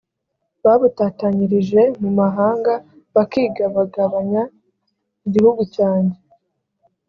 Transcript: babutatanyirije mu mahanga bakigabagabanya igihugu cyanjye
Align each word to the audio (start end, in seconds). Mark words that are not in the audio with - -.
babutatanyirije 0.63 1.81
mu 2.01 2.09
mahanga 2.19 2.73
bakigabagabanya 3.15 4.43
igihugu 5.27 5.61
cyanjye 5.75 6.17